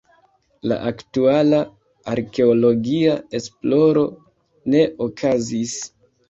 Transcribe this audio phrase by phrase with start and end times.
[0.69, 1.59] La aktuala
[2.13, 4.07] arkeologia esploro
[4.77, 5.77] ne okazis.